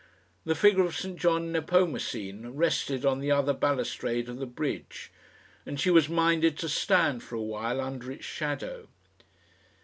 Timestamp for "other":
3.29-3.53